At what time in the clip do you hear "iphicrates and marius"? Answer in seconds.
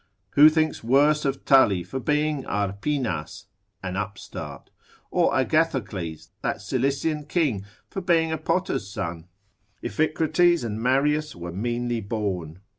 9.83-11.35